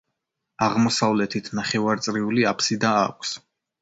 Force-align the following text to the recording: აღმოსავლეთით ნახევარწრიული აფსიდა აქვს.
აღმოსავლეთით 0.67 1.51
ნახევარწრიული 1.59 2.47
აფსიდა 2.53 2.95
აქვს. 3.03 3.37